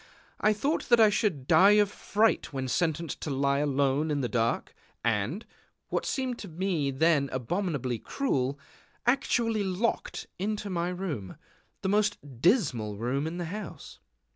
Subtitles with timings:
[0.39, 4.27] I thought that I should die of fright when sentenced to lie alone in the
[4.27, 4.73] dark,
[5.05, 5.45] and
[5.89, 8.57] what seemed to me then abominably cruel
[9.05, 11.37] actually locked into my room,
[11.83, 13.99] the most dismal room of the house.